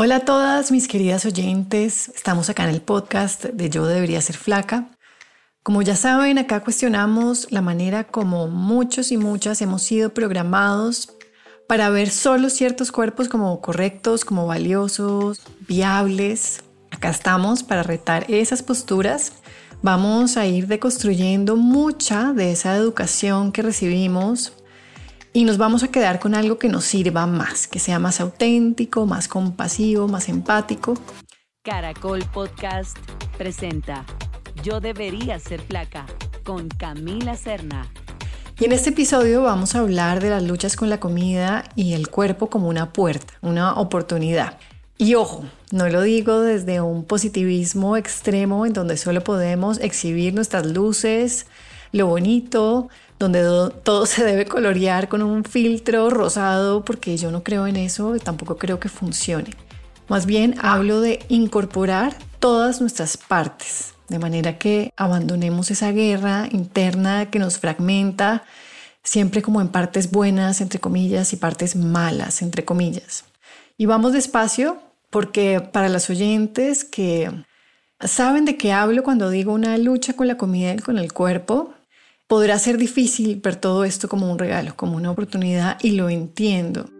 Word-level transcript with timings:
Hola 0.00 0.14
a 0.14 0.20
todas 0.20 0.70
mis 0.70 0.86
queridas 0.86 1.26
oyentes, 1.26 2.12
estamos 2.14 2.48
acá 2.48 2.62
en 2.62 2.70
el 2.70 2.80
podcast 2.80 3.46
de 3.46 3.68
Yo 3.68 3.84
debería 3.84 4.20
ser 4.20 4.36
flaca. 4.36 4.92
Como 5.64 5.82
ya 5.82 5.96
saben, 5.96 6.38
acá 6.38 6.60
cuestionamos 6.60 7.50
la 7.50 7.62
manera 7.62 8.04
como 8.04 8.46
muchos 8.46 9.10
y 9.10 9.16
muchas 9.16 9.60
hemos 9.60 9.82
sido 9.82 10.14
programados 10.14 11.14
para 11.66 11.90
ver 11.90 12.10
solo 12.10 12.48
ciertos 12.48 12.92
cuerpos 12.92 13.28
como 13.28 13.60
correctos, 13.60 14.24
como 14.24 14.46
valiosos, 14.46 15.42
viables. 15.66 16.62
Acá 16.92 17.08
estamos 17.08 17.64
para 17.64 17.82
retar 17.82 18.24
esas 18.30 18.62
posturas. 18.62 19.32
Vamos 19.82 20.36
a 20.36 20.46
ir 20.46 20.68
deconstruyendo 20.68 21.56
mucha 21.56 22.32
de 22.32 22.52
esa 22.52 22.76
educación 22.76 23.50
que 23.50 23.62
recibimos 23.62 24.52
y 25.32 25.44
nos 25.44 25.58
vamos 25.58 25.82
a 25.82 25.88
quedar 25.88 26.20
con 26.20 26.34
algo 26.34 26.58
que 26.58 26.68
nos 26.68 26.84
sirva 26.84 27.26
más, 27.26 27.66
que 27.66 27.78
sea 27.78 27.98
más 27.98 28.20
auténtico, 28.20 29.06
más 29.06 29.28
compasivo, 29.28 30.08
más 30.08 30.28
empático. 30.28 30.94
Caracol 31.62 32.24
Podcast 32.32 32.96
presenta 33.36 34.04
Yo 34.62 34.80
debería 34.80 35.38
ser 35.38 35.60
flaca 35.60 36.06
con 36.44 36.68
Camila 36.68 37.36
Serna. 37.36 37.86
Y 38.58 38.64
en 38.64 38.72
este 38.72 38.90
episodio 38.90 39.42
vamos 39.42 39.74
a 39.74 39.80
hablar 39.80 40.20
de 40.20 40.30
las 40.30 40.42
luchas 40.42 40.74
con 40.74 40.90
la 40.90 40.98
comida 40.98 41.64
y 41.76 41.92
el 41.92 42.08
cuerpo 42.08 42.50
como 42.50 42.68
una 42.68 42.92
puerta, 42.92 43.34
una 43.40 43.74
oportunidad. 43.74 44.58
Y 44.96 45.14
ojo, 45.14 45.44
no 45.70 45.88
lo 45.88 46.02
digo 46.02 46.40
desde 46.40 46.80
un 46.80 47.04
positivismo 47.04 47.96
extremo 47.96 48.66
en 48.66 48.72
donde 48.72 48.96
solo 48.96 49.22
podemos 49.22 49.78
exhibir 49.78 50.34
nuestras 50.34 50.66
luces, 50.66 51.46
lo 51.92 52.08
bonito, 52.08 52.88
donde 53.18 53.42
todo 53.82 54.06
se 54.06 54.24
debe 54.24 54.44
colorear 54.44 55.08
con 55.08 55.22
un 55.22 55.44
filtro 55.44 56.08
rosado, 56.10 56.84
porque 56.84 57.16
yo 57.16 57.30
no 57.30 57.42
creo 57.42 57.66
en 57.66 57.76
eso 57.76 58.14
y 58.14 58.20
tampoco 58.20 58.56
creo 58.56 58.78
que 58.78 58.88
funcione. 58.88 59.50
Más 60.08 60.24
bien 60.24 60.54
hablo 60.60 61.00
de 61.00 61.20
incorporar 61.28 62.16
todas 62.38 62.80
nuestras 62.80 63.16
partes, 63.16 63.94
de 64.08 64.18
manera 64.18 64.56
que 64.56 64.92
abandonemos 64.96 65.70
esa 65.70 65.92
guerra 65.92 66.48
interna 66.50 67.30
que 67.30 67.38
nos 67.38 67.58
fragmenta, 67.58 68.44
siempre 69.02 69.42
como 69.42 69.60
en 69.60 69.68
partes 69.68 70.10
buenas, 70.10 70.60
entre 70.60 70.80
comillas, 70.80 71.32
y 71.32 71.36
partes 71.36 71.76
malas, 71.76 72.40
entre 72.40 72.64
comillas. 72.64 73.24
Y 73.76 73.86
vamos 73.86 74.12
despacio, 74.12 74.80
porque 75.10 75.60
para 75.60 75.88
las 75.88 76.08
oyentes 76.08 76.84
que 76.84 77.30
saben 78.00 78.44
de 78.44 78.56
qué 78.56 78.72
hablo 78.72 79.02
cuando 79.02 79.30
digo 79.30 79.52
una 79.52 79.76
lucha 79.76 80.14
con 80.14 80.28
la 80.28 80.36
comida 80.36 80.72
y 80.72 80.78
con 80.78 80.98
el 80.98 81.12
cuerpo, 81.12 81.74
Podrá 82.28 82.58
ser 82.58 82.76
difícil 82.76 83.40
ver 83.42 83.56
todo 83.56 83.84
esto 83.84 84.06
como 84.06 84.30
un 84.30 84.38
regalo, 84.38 84.76
como 84.76 84.96
una 84.96 85.10
oportunidad 85.10 85.78
y 85.80 85.92
lo 85.92 86.10
entiendo. 86.10 86.90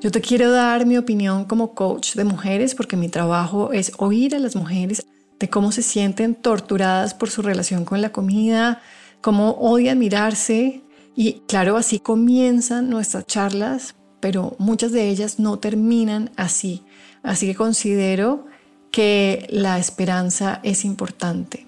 Yo 0.00 0.10
te 0.10 0.20
quiero 0.20 0.50
dar 0.50 0.84
mi 0.84 0.96
opinión 0.96 1.44
como 1.44 1.74
coach 1.74 2.14
de 2.16 2.24
mujeres 2.24 2.74
porque 2.74 2.96
mi 2.96 3.08
trabajo 3.08 3.72
es 3.72 3.92
oír 3.98 4.34
a 4.34 4.40
las 4.40 4.56
mujeres 4.56 5.06
de 5.38 5.48
cómo 5.48 5.70
se 5.70 5.82
sienten 5.82 6.34
torturadas 6.34 7.14
por 7.14 7.30
su 7.30 7.42
relación 7.42 7.84
con 7.84 8.02
la 8.02 8.10
comida, 8.10 8.82
cómo 9.20 9.52
odian 9.60 10.00
mirarse 10.00 10.82
y 11.14 11.42
claro, 11.46 11.76
así 11.76 12.00
comienzan 12.00 12.90
nuestras 12.90 13.26
charlas, 13.26 13.94
pero 14.18 14.56
muchas 14.58 14.90
de 14.90 15.08
ellas 15.08 15.38
no 15.38 15.60
terminan 15.60 16.32
así. 16.34 16.82
Así 17.22 17.46
que 17.46 17.54
considero 17.54 18.46
que 18.90 19.46
la 19.50 19.78
esperanza 19.78 20.58
es 20.64 20.84
importante. 20.84 21.64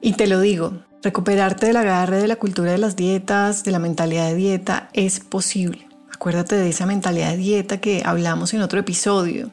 Y 0.00 0.14
te 0.14 0.26
lo 0.26 0.40
digo, 0.40 0.82
Recuperarte 1.02 1.66
del 1.66 1.76
agarre 1.78 2.18
de 2.18 2.28
la 2.28 2.36
cultura 2.36 2.70
de 2.70 2.78
las 2.78 2.94
dietas, 2.94 3.64
de 3.64 3.72
la 3.72 3.80
mentalidad 3.80 4.28
de 4.28 4.36
dieta, 4.36 4.88
es 4.92 5.18
posible. 5.18 5.88
Acuérdate 6.14 6.54
de 6.54 6.68
esa 6.68 6.86
mentalidad 6.86 7.32
de 7.32 7.38
dieta 7.38 7.80
que 7.80 8.02
hablamos 8.04 8.54
en 8.54 8.62
otro 8.62 8.78
episodio. 8.78 9.50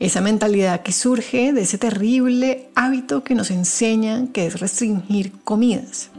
Esa 0.00 0.20
mentalidad 0.20 0.82
que 0.82 0.92
surge 0.92 1.54
de 1.54 1.62
ese 1.62 1.78
terrible 1.78 2.68
hábito 2.74 3.24
que 3.24 3.34
nos 3.34 3.50
enseñan 3.50 4.28
que 4.28 4.44
es 4.44 4.60
restringir 4.60 5.32
comidas. 5.44 6.10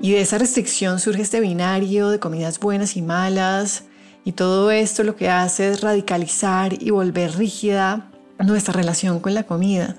Y 0.00 0.12
de 0.12 0.20
esa 0.20 0.38
restricción 0.38 1.00
surge 1.00 1.22
este 1.22 1.40
binario 1.40 2.10
de 2.10 2.20
comidas 2.20 2.60
buenas 2.60 2.96
y 2.96 3.02
malas. 3.02 3.82
Y 4.24 4.32
todo 4.32 4.70
esto 4.70 5.02
lo 5.02 5.16
que 5.16 5.30
hace 5.30 5.68
es 5.68 5.80
radicalizar 5.80 6.80
y 6.80 6.90
volver 6.90 7.36
rígida 7.36 8.08
nuestra 8.38 8.72
relación 8.72 9.18
con 9.18 9.34
la 9.34 9.42
comida. 9.42 9.96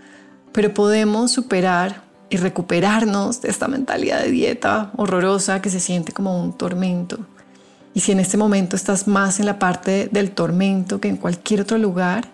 Pero 0.54 0.74
podemos 0.74 1.32
superar 1.32 2.10
y 2.32 2.38
recuperarnos 2.38 3.42
de 3.42 3.50
esta 3.50 3.68
mentalidad 3.68 4.24
de 4.24 4.32
dieta 4.32 4.92
horrorosa 4.96 5.62
que 5.62 5.70
se 5.70 5.82
siente 5.82 6.14
como 6.14 6.42
un 6.42 6.54
tormento. 6.54 7.20
Y 7.94 8.00
si 8.00 8.14
en 8.14 8.22
este 8.22 8.38
momento 8.38 8.78
estás 8.78 9.06
más 9.06 9.42
en 9.42 9.46
la 9.46 9.60
parte 9.60 10.08
del 10.14 10.32
tormento 10.32 11.02
que 11.02 11.10
en 11.10 11.18
cualquier 11.18 11.60
otro 11.60 11.78
lugar, 11.78 12.30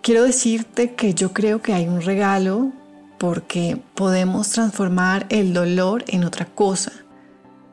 quiero 0.00 0.24
decirte 0.24 0.94
que 0.94 1.12
yo 1.12 1.34
creo 1.34 1.60
que 1.60 1.74
hay 1.74 1.86
un 1.86 2.00
regalo 2.00 2.72
porque 3.18 3.78
podemos 3.94 4.48
transformar 4.48 5.26
el 5.28 5.52
dolor 5.52 6.04
en 6.08 6.24
otra 6.24 6.46
cosa. 6.46 6.92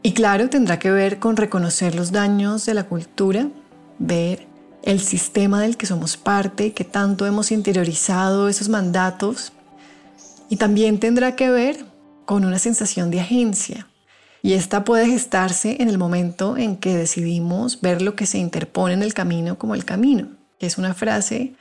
Y 0.03 0.11
claro, 0.11 0.49
tendrá 0.49 0.77
que 0.77 0.91
ver 0.91 1.19
con 1.19 1.37
reconocer 1.37 1.95
los 1.95 2.11
daños 2.11 2.65
de 2.65 2.73
la 2.73 2.83
cultura, 2.83 3.47
ver 3.97 4.45
el 4.83 4.99
sistema 4.99 5.61
del 5.61 5.77
que 5.77 5.85
somos 5.85 6.17
parte, 6.17 6.73
que 6.73 6.83
tanto 6.83 7.25
hemos 7.25 7.53
interiorizado 7.53 8.49
esos 8.49 8.67
mandatos 8.67 9.53
y 10.49 10.57
también 10.57 10.99
tendrá 10.99 11.35
que 11.35 11.49
ver 11.49 11.85
con 12.25 12.45
una 12.45 12.59
sensación 12.59 13.11
de 13.11 13.21
agencia. 13.21 13.87
Y 14.41 14.53
esta 14.53 14.83
puede 14.83 15.07
gestarse 15.07 15.77
en 15.79 15.89
el 15.89 15.97
momento 15.97 16.57
en 16.57 16.77
que 16.77 16.95
decidimos 16.95 17.81
ver 17.81 18.01
lo 18.01 18.15
que 18.15 18.25
se 18.25 18.37
interpone 18.37 18.93
en 18.93 19.01
el 19.01 19.13
camino 19.13 19.57
como 19.57 19.73
el 19.73 19.85
camino, 19.85 20.29
es 20.65 20.77
una 20.77 20.93
frase 20.93 21.53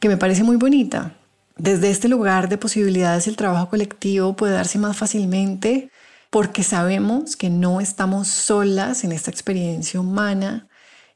que 0.00 0.08
me 0.08 0.16
parece 0.16 0.42
muy 0.42 0.56
bonita. 0.56 1.14
Desde 1.56 1.90
este 1.90 2.08
lugar 2.08 2.48
de 2.48 2.58
posibilidades 2.58 3.28
el 3.28 3.36
trabajo 3.36 3.68
colectivo 3.68 4.34
puede 4.34 4.54
darse 4.54 4.78
más 4.78 4.96
fácilmente 4.96 5.90
porque 6.30 6.62
sabemos 6.62 7.36
que 7.36 7.50
no 7.50 7.80
estamos 7.80 8.28
solas 8.28 9.04
en 9.04 9.12
esta 9.12 9.30
experiencia 9.30 10.00
humana 10.00 10.66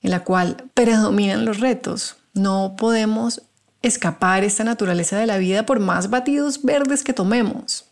en 0.03 0.11
la 0.11 0.25
cual 0.25 0.71
predominan 0.75 1.45
los 1.45 1.61
retos. 1.61 2.17
No 2.35 2.77
podemos 2.77 3.43
escapar 3.83 4.45
esta 4.45 4.65
naturaleza 4.65 5.19
de 5.19 5.27
la 5.27 5.39
vida 5.39 5.67
por 5.67 5.81
más 5.81 6.11
batidos 6.11 6.63
verdes 6.63 7.05
que 7.05 7.13
tomemos. 7.13 7.87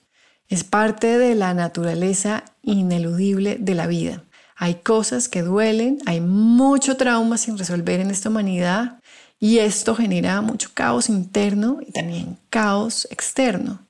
Es 0.48 0.64
parte 0.64 1.18
de 1.18 1.34
la 1.34 1.54
naturaleza 1.54 2.44
ineludible 2.62 3.56
de 3.58 3.74
la 3.74 3.86
vida. 3.86 4.22
Hay 4.56 4.76
cosas 4.76 5.28
que 5.28 5.42
duelen, 5.42 5.98
hay 6.06 6.20
mucho 6.20 6.96
trauma 6.96 7.38
sin 7.38 7.58
resolver 7.58 8.00
en 8.00 8.10
esta 8.10 8.28
humanidad 8.28 9.00
y 9.40 9.58
esto 9.58 9.94
genera 9.94 10.40
mucho 10.40 10.70
caos 10.74 11.08
interno 11.08 11.78
y 11.86 11.92
también 11.92 12.38
caos 12.50 13.08
externo. 13.10 13.86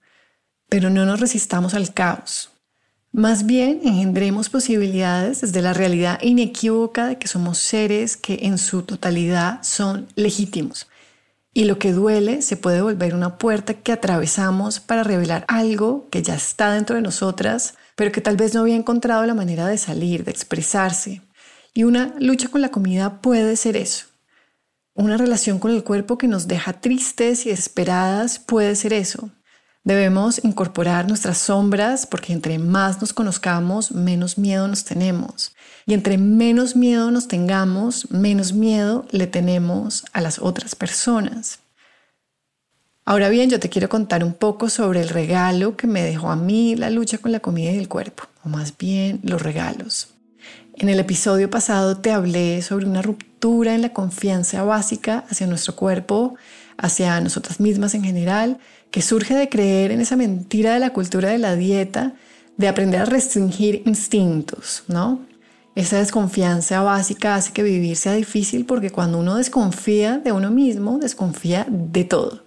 Pero 0.69 0.91
no 0.91 1.05
nos 1.05 1.21
resistamos 1.21 1.75
al 1.75 1.93
caos. 1.93 2.51
Más 3.13 3.47
bien 3.47 3.81
engendremos 3.85 4.49
posibilidades 4.49 5.41
desde 5.43 5.63
la 5.63 5.73
realidad 5.73 6.19
inequívoca 6.21 7.07
de 7.07 7.19
que 7.19 7.29
somos 7.29 7.59
seres 7.59 8.17
que 8.17 8.41
en 8.43 8.59
su 8.59 8.83
totalidad 8.83 9.63
son 9.63 10.09
legítimos, 10.17 10.89
y 11.55 11.65
lo 11.65 11.79
que 11.79 11.93
duele 11.93 12.43
se 12.43 12.57
puede 12.57 12.83
volver 12.83 13.15
una 13.15 13.39
puerta 13.39 13.75
que 13.75 13.93
atravesamos 13.93 14.81
para 14.81 15.05
revelar 15.05 15.45
algo 15.47 16.09
que 16.11 16.23
ya 16.23 16.35
está 16.35 16.73
dentro 16.73 16.97
de 16.97 17.03
nosotras, 17.03 17.75
pero 17.95 18.11
que 18.11 18.21
tal 18.21 18.37
vez 18.37 18.55
no 18.55 18.61
había 18.61 18.75
encontrado 18.75 19.25
la 19.25 19.35
manera 19.35 19.69
de 19.69 19.79
salir, 19.79 20.25
de 20.25 20.33
expresarse. 20.33 21.23
Y 21.73 21.85
una 21.85 22.15
lucha 22.19 22.49
con 22.49 22.61
la 22.61 22.71
comida 22.71 23.21
puede 23.21 23.55
ser 23.57 23.77
eso. 23.77 24.07
Una 24.95 25.17
relación 25.17 25.61
con 25.61 25.71
el 25.71 25.85
cuerpo 25.85 26.19
que 26.19 26.29
nos 26.29 26.49
deja 26.49 26.81
tristes 26.81 27.47
y 27.47 27.51
desesperadas 27.51 28.41
puede 28.41 28.75
ser 28.75 28.93
eso. 28.93 29.31
Debemos 29.85 30.43
incorporar 30.43 31.07
nuestras 31.07 31.37
sombras 31.37 32.07
porque 32.07 32.33
entre 32.33 32.59
más 32.59 33.03
nos 33.03 33.13
conozcamos, 33.13 33.93
menos 33.93 34.39
miedo 34.39 34.67
nos 34.67 34.85
tenemos. 34.85 35.55
Y 35.85 35.93
entre 35.93 36.17
menos 36.17 36.75
miedo 36.75 37.11
nos 37.11 37.29
tengamos, 37.29 38.11
menos 38.11 38.55
miedo 38.55 39.07
le 39.11 39.27
tenemos 39.27 40.05
a 40.15 40.23
las 40.23 40.39
otras 40.39 40.75
personas. 40.75 41.59
Ahora 43.05 43.29
bien, 43.29 43.51
yo 43.51 43.61
te 43.61 43.69
quiero 43.69 43.91
contar 43.91 44.25
un 44.25 44.33
poco 44.33 44.71
sobre 44.71 45.03
el 45.03 45.11
regalo 45.11 45.77
que 45.77 45.87
me 45.87 46.03
dejó 46.03 46.31
a 46.31 46.37
mí 46.37 46.75
la 46.75 46.89
lucha 46.89 47.19
con 47.19 47.33
la 47.33 47.41
comida 47.41 47.71
y 47.71 47.77
el 47.77 47.89
cuerpo, 47.89 48.25
o 48.43 48.49
más 48.49 48.79
bien 48.79 49.21
los 49.23 49.43
regalos. 49.43 50.09
En 50.77 50.89
el 50.89 50.99
episodio 50.99 51.51
pasado 51.51 51.99
te 51.99 52.11
hablé 52.11 52.63
sobre 52.63 52.87
una 52.87 53.03
ruptura 53.03 53.75
en 53.75 53.83
la 53.83 53.93
confianza 53.93 54.63
básica 54.63 55.27
hacia 55.29 55.47
nuestro 55.47 55.77
cuerpo, 55.77 56.37
hacia 56.79 57.21
nosotras 57.21 57.61
mismas 57.61 57.95
en 57.95 58.03
general, 58.05 58.59
que 58.95 59.03
surge 59.03 59.35
de 59.35 59.49
creer 59.49 59.91
en 59.91 60.01
esa 60.01 60.15
mentira 60.15 60.75
de 60.75 60.79
la 60.79 60.93
cultura 60.93 61.31
de 61.31 61.39
la 61.39 61.57
dieta, 61.57 62.15
de 62.57 62.69
aprender 62.69 63.01
a 63.01 63.05
restringir 63.05 63.83
instintos, 63.87 64.85
¿no? 64.87 65.27
Esa 65.75 65.99
desconfianza 65.99 66.81
básica 66.81 67.35
hace 67.35 67.53
que 67.53 67.65
vivir 67.65 67.97
sea 67.97 68.13
difícil 68.13 68.67
porque 68.67 68.91
cuando 68.91 69.19
uno 69.19 69.35
desconfía 69.35 70.19
de 70.19 70.31
uno 70.31 70.53
mismo, 70.53 71.01
desconfía 71.01 71.67
de 71.69 72.05
todo. 72.05 72.45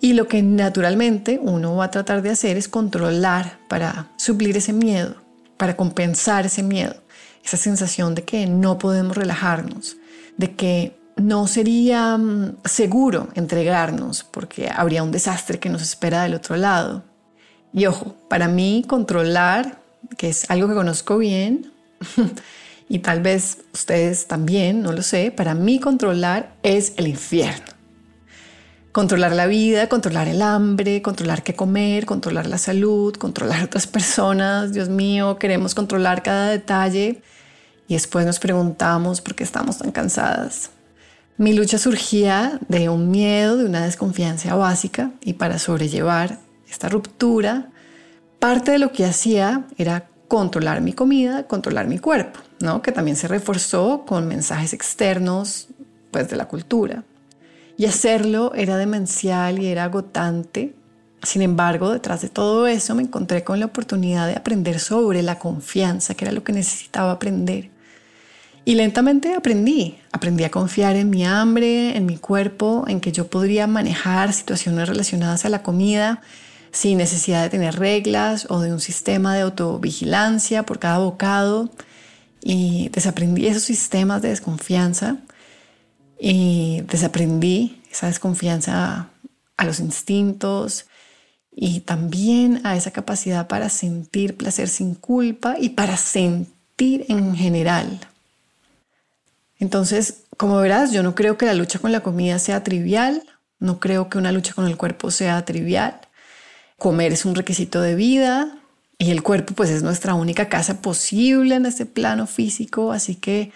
Y 0.00 0.12
lo 0.12 0.28
que 0.28 0.40
naturalmente 0.44 1.40
uno 1.42 1.74
va 1.74 1.86
a 1.86 1.90
tratar 1.90 2.22
de 2.22 2.30
hacer 2.30 2.56
es 2.56 2.68
controlar 2.68 3.58
para 3.68 4.12
suplir 4.18 4.56
ese 4.56 4.72
miedo, 4.72 5.16
para 5.56 5.76
compensar 5.76 6.46
ese 6.46 6.62
miedo, 6.62 6.94
esa 7.44 7.56
sensación 7.56 8.14
de 8.14 8.22
que 8.22 8.46
no 8.46 8.78
podemos 8.78 9.16
relajarnos, 9.16 9.96
de 10.36 10.54
que 10.54 10.96
no 11.22 11.46
sería 11.46 12.16
mm, 12.16 12.58
seguro 12.64 13.28
entregarnos 13.34 14.24
porque 14.24 14.70
habría 14.74 15.02
un 15.02 15.12
desastre 15.12 15.58
que 15.58 15.68
nos 15.68 15.82
espera 15.82 16.22
del 16.22 16.34
otro 16.34 16.56
lado. 16.56 17.04
Y 17.72 17.86
ojo, 17.86 18.16
para 18.28 18.48
mí 18.48 18.84
controlar, 18.86 19.80
que 20.18 20.28
es 20.28 20.50
algo 20.50 20.68
que 20.68 20.74
conozco 20.74 21.18
bien, 21.18 21.72
y 22.88 22.98
tal 22.98 23.22
vez 23.22 23.58
ustedes 23.72 24.26
también, 24.26 24.82
no 24.82 24.92
lo 24.92 25.02
sé, 25.02 25.30
para 25.30 25.54
mí 25.54 25.80
controlar 25.80 26.54
es 26.62 26.94
el 26.96 27.08
infierno. 27.08 27.72
Controlar 28.90 29.32
la 29.32 29.46
vida, 29.46 29.88
controlar 29.88 30.28
el 30.28 30.42
hambre, 30.42 31.00
controlar 31.00 31.42
qué 31.42 31.54
comer, 31.54 32.04
controlar 32.04 32.46
la 32.46 32.58
salud, 32.58 33.14
controlar 33.16 33.64
otras 33.64 33.86
personas. 33.96 34.74
Dios 34.74 34.90
mío, 34.90 35.38
queremos 35.38 35.74
controlar 35.74 36.22
cada 36.22 36.48
detalle 36.50 37.22
y 37.88 37.94
después 37.94 38.26
nos 38.26 38.38
preguntamos 38.38 39.22
por 39.22 39.34
qué 39.34 39.44
estamos 39.44 39.78
tan 39.78 39.92
cansadas. 39.92 40.70
Mi 41.42 41.54
lucha 41.54 41.76
surgía 41.76 42.60
de 42.68 42.88
un 42.88 43.10
miedo, 43.10 43.56
de 43.56 43.64
una 43.64 43.84
desconfianza 43.84 44.54
básica 44.54 45.10
y 45.24 45.32
para 45.32 45.58
sobrellevar 45.58 46.38
esta 46.70 46.88
ruptura, 46.88 47.68
parte 48.38 48.70
de 48.70 48.78
lo 48.78 48.92
que 48.92 49.04
hacía 49.04 49.64
era 49.76 50.06
controlar 50.28 50.82
mi 50.82 50.92
comida, 50.92 51.48
controlar 51.48 51.88
mi 51.88 51.98
cuerpo, 51.98 52.38
¿no? 52.60 52.80
que 52.80 52.92
también 52.92 53.16
se 53.16 53.26
reforzó 53.26 54.04
con 54.06 54.28
mensajes 54.28 54.72
externos 54.72 55.66
pues, 56.12 56.28
de 56.28 56.36
la 56.36 56.46
cultura. 56.46 57.02
Y 57.76 57.86
hacerlo 57.86 58.52
era 58.54 58.76
demencial 58.76 59.58
y 59.58 59.66
era 59.66 59.82
agotante. 59.82 60.76
Sin 61.24 61.42
embargo, 61.42 61.90
detrás 61.90 62.22
de 62.22 62.28
todo 62.28 62.68
eso 62.68 62.94
me 62.94 63.02
encontré 63.02 63.42
con 63.42 63.58
la 63.58 63.66
oportunidad 63.66 64.28
de 64.28 64.34
aprender 64.34 64.78
sobre 64.78 65.24
la 65.24 65.40
confianza, 65.40 66.14
que 66.14 66.24
era 66.24 66.30
lo 66.30 66.44
que 66.44 66.52
necesitaba 66.52 67.10
aprender. 67.10 67.72
Y 68.64 68.76
lentamente 68.76 69.34
aprendí, 69.34 69.98
aprendí 70.12 70.44
a 70.44 70.50
confiar 70.50 70.94
en 70.94 71.10
mi 71.10 71.24
hambre, 71.24 71.96
en 71.96 72.06
mi 72.06 72.16
cuerpo, 72.16 72.84
en 72.86 73.00
que 73.00 73.10
yo 73.10 73.26
podría 73.26 73.66
manejar 73.66 74.32
situaciones 74.32 74.88
relacionadas 74.88 75.44
a 75.44 75.48
la 75.48 75.62
comida 75.62 76.20
sin 76.70 76.98
necesidad 76.98 77.42
de 77.42 77.50
tener 77.50 77.78
reglas 77.78 78.46
o 78.48 78.60
de 78.60 78.72
un 78.72 78.80
sistema 78.80 79.34
de 79.34 79.42
autovigilancia 79.42 80.62
por 80.62 80.78
cada 80.78 80.98
bocado. 80.98 81.70
Y 82.40 82.88
desaprendí 82.90 83.46
esos 83.46 83.62
sistemas 83.62 84.22
de 84.22 84.30
desconfianza 84.30 85.18
y 86.18 86.82
desaprendí 86.88 87.82
esa 87.90 88.06
desconfianza 88.06 89.10
a 89.56 89.64
los 89.64 89.80
instintos 89.80 90.86
y 91.50 91.80
también 91.80 92.60
a 92.64 92.76
esa 92.76 92.90
capacidad 92.90 93.48
para 93.48 93.68
sentir 93.68 94.36
placer 94.36 94.68
sin 94.68 94.94
culpa 94.94 95.56
y 95.58 95.70
para 95.70 95.96
sentir 95.96 97.04
en 97.08 97.36
general. 97.36 98.00
Entonces, 99.62 100.24
como 100.36 100.56
verás, 100.56 100.90
yo 100.90 101.04
no 101.04 101.14
creo 101.14 101.38
que 101.38 101.46
la 101.46 101.54
lucha 101.54 101.78
con 101.78 101.92
la 101.92 102.00
comida 102.00 102.40
sea 102.40 102.64
trivial, 102.64 103.22
no 103.60 103.78
creo 103.78 104.08
que 104.08 104.18
una 104.18 104.32
lucha 104.32 104.54
con 104.54 104.66
el 104.66 104.76
cuerpo 104.76 105.12
sea 105.12 105.44
trivial. 105.44 106.00
Comer 106.78 107.12
es 107.12 107.24
un 107.24 107.36
requisito 107.36 107.80
de 107.80 107.94
vida 107.94 108.58
y 108.98 109.12
el 109.12 109.22
cuerpo 109.22 109.54
pues 109.54 109.70
es 109.70 109.84
nuestra 109.84 110.14
única 110.14 110.48
casa 110.48 110.82
posible 110.82 111.54
en 111.54 111.66
este 111.66 111.86
plano 111.86 112.26
físico, 112.26 112.90
así 112.90 113.14
que 113.14 113.52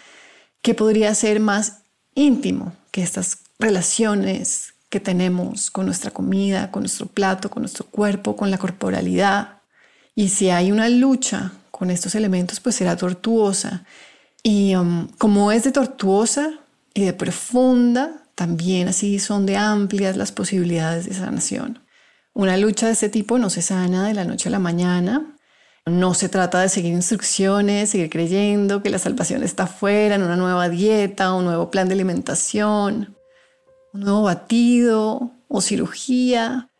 ¿qué 0.62 0.74
podría 0.74 1.12
ser 1.12 1.40
más 1.40 1.78
íntimo 2.14 2.72
que 2.92 3.02
estas 3.02 3.38
relaciones 3.58 4.74
que 4.88 5.00
tenemos 5.00 5.72
con 5.72 5.86
nuestra 5.86 6.12
comida, 6.12 6.70
con 6.70 6.84
nuestro 6.84 7.06
plato, 7.06 7.50
con 7.50 7.62
nuestro 7.62 7.84
cuerpo, 7.84 8.36
con 8.36 8.52
la 8.52 8.58
corporalidad. 8.58 9.58
Y 10.14 10.28
si 10.28 10.50
hay 10.50 10.70
una 10.70 10.88
lucha 10.88 11.50
con 11.72 11.90
estos 11.90 12.14
elementos, 12.14 12.60
pues 12.60 12.76
será 12.76 12.96
tortuosa. 12.96 13.84
Y 14.48 14.76
um, 14.76 15.08
como 15.18 15.50
es 15.50 15.64
de 15.64 15.72
tortuosa 15.72 16.60
y 16.94 17.04
de 17.04 17.12
profunda, 17.12 18.22
también 18.36 18.86
así 18.86 19.18
son 19.18 19.44
de 19.44 19.56
amplias 19.56 20.16
las 20.16 20.30
posibilidades 20.30 21.06
de 21.06 21.14
sanación. 21.14 21.80
Una 22.32 22.56
lucha 22.56 22.86
de 22.86 22.92
este 22.92 23.08
tipo 23.08 23.38
no 23.38 23.50
se 23.50 23.60
sana 23.60 24.06
de 24.06 24.14
la 24.14 24.24
noche 24.24 24.48
a 24.48 24.52
la 24.52 24.60
mañana, 24.60 25.36
no 25.84 26.14
se 26.14 26.28
trata 26.28 26.60
de 26.60 26.68
seguir 26.68 26.92
instrucciones, 26.92 27.90
seguir 27.90 28.08
creyendo 28.08 28.84
que 28.84 28.90
la 28.90 29.00
salvación 29.00 29.42
está 29.42 29.64
afuera, 29.64 30.14
en 30.14 30.22
una 30.22 30.36
nueva 30.36 30.68
dieta, 30.68 31.34
un 31.34 31.44
nuevo 31.44 31.68
plan 31.72 31.88
de 31.88 31.94
alimentación, 31.94 33.16
un 33.94 34.00
nuevo 34.00 34.22
batido 34.22 35.32
o 35.48 35.60
cirugía. 35.60 36.70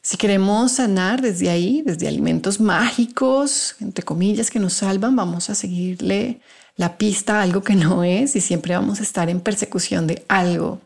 Si 0.00 0.16
queremos 0.16 0.72
sanar 0.72 1.20
desde 1.20 1.50
ahí, 1.50 1.82
desde 1.84 2.08
alimentos 2.08 2.60
mágicos, 2.60 3.76
entre 3.78 4.06
comillas, 4.06 4.50
que 4.50 4.58
nos 4.58 4.72
salvan, 4.72 5.16
vamos 5.16 5.50
a 5.50 5.54
seguirle 5.54 6.40
la 6.76 6.96
pista 6.96 7.42
algo 7.42 7.62
que 7.62 7.74
no 7.74 8.04
es 8.04 8.36
y 8.36 8.40
siempre 8.40 8.74
vamos 8.74 9.00
a 9.00 9.02
estar 9.02 9.28
en 9.28 9.40
persecución 9.40 10.06
de 10.06 10.24
algo, 10.28 10.80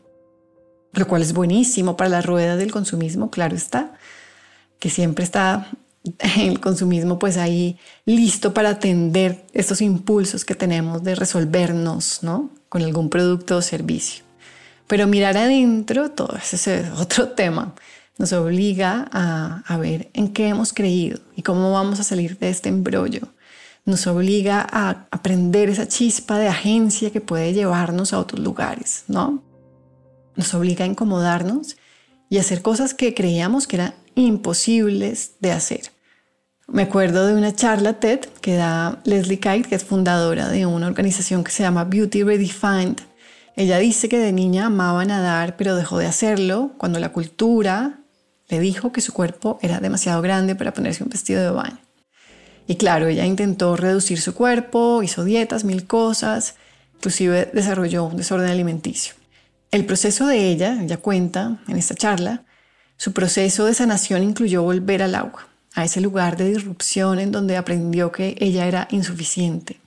lo 0.93 1.07
cual 1.07 1.21
es 1.21 1.33
buenísimo 1.33 1.97
para 1.97 2.09
la 2.09 2.21
rueda 2.21 2.55
del 2.57 2.71
consumismo, 2.71 3.29
claro 3.29 3.55
está, 3.55 3.93
que 4.79 4.89
siempre 4.89 5.23
está 5.23 5.69
el 6.37 6.59
consumismo 6.59 7.19
pues 7.19 7.37
ahí 7.37 7.77
listo 8.05 8.53
para 8.53 8.69
atender 8.69 9.45
estos 9.53 9.81
impulsos 9.81 10.45
que 10.45 10.55
tenemos 10.55 11.03
de 11.03 11.15
resolvernos, 11.15 12.19
¿no? 12.21 12.51
Con 12.69 12.81
algún 12.81 13.09
producto 13.09 13.57
o 13.57 13.61
servicio. 13.61 14.23
Pero 14.87 15.07
mirar 15.07 15.37
adentro, 15.37 16.11
todo 16.11 16.35
ese 16.37 16.79
es 16.79 16.91
otro 16.99 17.29
tema, 17.29 17.73
nos 18.17 18.31
obliga 18.33 19.07
a, 19.11 19.63
a 19.65 19.77
ver 19.77 20.09
en 20.13 20.29
qué 20.29 20.47
hemos 20.47 20.73
creído 20.73 21.19
y 21.35 21.41
cómo 21.41 21.71
vamos 21.71 21.99
a 21.99 22.03
salir 22.03 22.37
de 22.37 22.49
este 22.49 22.69
embrollo. 22.69 23.27
Nos 23.85 24.07
obliga 24.07 24.65
a 24.69 25.07
aprender 25.11 25.69
esa 25.69 25.87
chispa 25.87 26.39
de 26.39 26.47
agencia 26.47 27.11
que 27.11 27.21
puede 27.21 27.53
llevarnos 27.53 28.13
a 28.13 28.19
otros 28.19 28.41
lugares, 28.41 29.03
¿no? 29.07 29.43
Nos 30.35 30.53
obliga 30.55 30.85
a 30.85 30.87
incomodarnos 30.87 31.77
y 32.27 32.39
hacer 32.39 32.63
cosas 32.63 32.95
que 32.95 33.13
creíamos 33.13 33.67
que 33.67 33.75
eran 33.75 33.93
imposibles 34.15 35.33
de 35.39 35.51
hacer. 35.51 35.81
Me 36.67 36.81
acuerdo 36.81 37.27
de 37.27 37.35
una 37.35 37.53
charla 37.53 37.99
TED 37.99 38.21
que 38.41 38.55
da 38.55 38.99
Leslie 39.03 39.39
Kite, 39.39 39.69
que 39.69 39.75
es 39.75 39.83
fundadora 39.83 40.49
de 40.49 40.65
una 40.65 40.87
organización 40.87 41.43
que 41.43 41.51
se 41.51 41.61
llama 41.61 41.83
Beauty 41.83 42.23
Redefined. 42.23 43.01
Ella 43.55 43.77
dice 43.77 44.09
que 44.09 44.17
de 44.17 44.31
niña 44.31 44.65
amaba 44.65 45.05
nadar, 45.05 45.57
pero 45.57 45.75
dejó 45.75 45.99
de 45.99 46.07
hacerlo 46.07 46.71
cuando 46.79 46.99
la 46.99 47.13
cultura 47.13 47.99
le 48.47 48.59
dijo 48.59 48.91
que 48.91 49.01
su 49.01 49.13
cuerpo 49.13 49.59
era 49.61 49.79
demasiado 49.79 50.23
grande 50.23 50.55
para 50.55 50.73
ponerse 50.73 51.03
un 51.03 51.09
vestido 51.09 51.43
de 51.43 51.51
baño. 51.51 51.84
Y 52.67 52.75
claro, 52.75 53.07
ella 53.07 53.25
intentó 53.25 53.75
reducir 53.75 54.19
su 54.19 54.33
cuerpo, 54.33 55.03
hizo 55.03 55.23
dietas, 55.23 55.63
mil 55.63 55.85
cosas, 55.85 56.55
inclusive 56.95 57.51
desarrolló 57.53 58.05
un 58.05 58.17
desorden 58.17 58.49
alimenticio. 58.49 59.13
El 59.71 59.85
proceso 59.85 60.25
de 60.27 60.49
ella, 60.49 60.81
ella 60.81 60.97
cuenta 60.97 61.59
en 61.67 61.77
esta 61.77 61.95
charla, 61.95 62.43
su 62.97 63.13
proceso 63.13 63.65
de 63.65 63.73
sanación 63.73 64.23
incluyó 64.23 64.63
volver 64.63 65.03
al 65.03 65.15
agua 65.15 65.47
a 65.75 65.83
ese 65.83 65.99
lugar 65.99 66.37
de 66.37 66.49
disrupción 66.49 67.19
en 67.19 67.31
donde 67.31 67.57
aprendió 67.57 68.11
que 68.11 68.35
ella 68.39 68.65
era 68.65 68.87
insuficiente. 68.91 69.81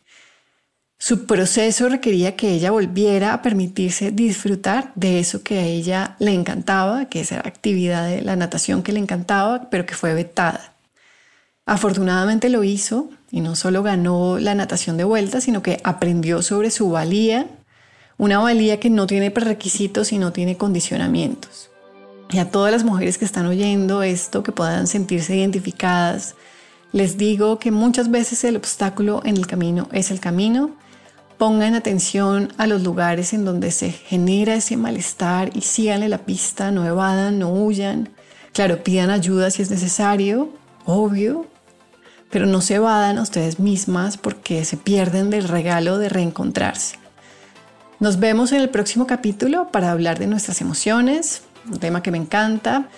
Su 0.98 1.26
proceso 1.26 1.88
requería 1.88 2.36
que 2.36 2.50
ella 2.50 2.72
volviera 2.72 3.32
a 3.32 3.40
permitirse 3.40 4.10
disfrutar 4.10 4.92
de 4.96 5.20
eso 5.20 5.42
que 5.42 5.58
a 5.58 5.64
ella 5.64 6.16
le 6.18 6.32
encantaba, 6.34 7.06
que 7.06 7.20
esa 7.20 7.38
actividad 7.38 8.08
de 8.08 8.20
la 8.20 8.36
natación 8.36 8.82
que 8.82 8.92
le 8.92 8.98
encantaba, 8.98 9.70
pero 9.70 9.86
que 9.86 9.94
fue 9.94 10.12
vetada. 10.12 10.74
Afortunadamente 11.68 12.48
lo 12.48 12.64
hizo 12.64 13.08
y 13.30 13.40
no 13.40 13.54
solo 13.54 13.84
ganó 13.84 14.38
la 14.40 14.56
natación 14.56 14.96
de 14.96 15.04
vuelta, 15.04 15.40
sino 15.40 15.62
que 15.62 15.80
aprendió 15.84 16.42
sobre 16.42 16.72
su 16.72 16.90
valía, 16.90 17.46
una 18.16 18.40
valía 18.40 18.80
que 18.80 18.90
no 18.90 19.06
tiene 19.06 19.30
prerequisitos 19.30 20.12
y 20.12 20.18
no 20.18 20.32
tiene 20.32 20.56
condicionamientos 20.56 21.68
y 22.30 22.38
a 22.38 22.50
todas 22.50 22.72
las 22.72 22.84
mujeres 22.84 23.18
que 23.18 23.24
están 23.24 23.46
oyendo 23.46 24.02
esto, 24.02 24.42
que 24.42 24.52
puedan 24.52 24.86
sentirse 24.86 25.36
identificadas, 25.36 26.34
les 26.92 27.16
digo 27.16 27.58
que 27.58 27.70
muchas 27.70 28.10
veces 28.10 28.44
el 28.44 28.56
obstáculo 28.56 29.22
en 29.24 29.36
el 29.36 29.46
camino 29.46 29.88
es 29.92 30.10
el 30.10 30.20
camino. 30.20 30.70
Pongan 31.36 31.74
atención 31.74 32.52
a 32.58 32.66
los 32.66 32.82
lugares 32.82 33.32
en 33.32 33.44
donde 33.44 33.70
se 33.70 33.92
genera 33.92 34.54
ese 34.54 34.76
malestar 34.76 35.50
y 35.54 35.60
síganle 35.62 36.08
la 36.08 36.18
pista, 36.18 36.70
no 36.70 36.84
evadan, 36.84 37.38
no 37.38 37.52
huyan. 37.52 38.08
Claro, 38.52 38.82
pidan 38.82 39.10
ayuda 39.10 39.50
si 39.50 39.62
es 39.62 39.70
necesario, 39.70 40.50
obvio, 40.84 41.46
pero 42.30 42.46
no 42.46 42.60
se 42.60 42.76
evadan 42.76 43.18
a 43.18 43.22
ustedes 43.22 43.58
mismas 43.58 44.16
porque 44.16 44.64
se 44.64 44.76
pierden 44.76 45.30
del 45.30 45.48
regalo 45.48 45.98
de 45.98 46.08
reencontrarse. 46.08 46.98
Nos 48.00 48.20
vemos 48.20 48.52
en 48.52 48.60
el 48.60 48.70
próximo 48.70 49.06
capítulo 49.06 49.68
para 49.72 49.90
hablar 49.90 50.18
de 50.18 50.26
nuestras 50.26 50.60
emociones, 50.60 51.42
un 51.70 51.78
tema 51.78 52.02
que 52.02 52.10
me 52.10 52.18
encanta, 52.18 52.88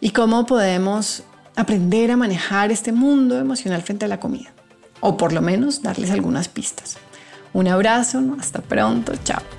y 0.00 0.10
cómo 0.10 0.46
podemos 0.46 1.24
aprender 1.56 2.10
a 2.12 2.16
manejar 2.16 2.70
este 2.70 2.92
mundo 2.92 3.38
emocional 3.38 3.82
frente 3.82 4.04
a 4.04 4.08
la 4.08 4.20
comida, 4.20 4.52
o 5.00 5.16
por 5.16 5.32
lo 5.32 5.42
menos 5.42 5.82
darles 5.82 6.10
algunas 6.10 6.48
pistas. 6.48 6.98
Un 7.52 7.66
abrazo, 7.66 8.22
hasta 8.38 8.60
pronto, 8.60 9.12
chao. 9.24 9.57